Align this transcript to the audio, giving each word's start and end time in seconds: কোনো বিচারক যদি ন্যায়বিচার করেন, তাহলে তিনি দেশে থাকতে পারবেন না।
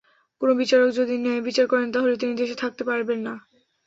কোনো 0.41 0.53
বিচারক 0.55 0.89
যদি 0.91 1.13
ন্যায়বিচার 1.17 1.65
করেন, 1.67 1.87
তাহলে 1.91 2.13
তিনি 2.17 2.33
দেশে 2.35 2.55
থাকতে 2.55 2.83
পারবেন 2.83 3.19
না। 3.21 3.33